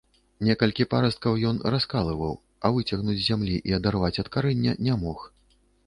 [0.45, 2.33] Некалькі парасткаў ён раскалываў,
[2.65, 5.19] а выцягнуць з зямлі і адарваць ад карэння не мог.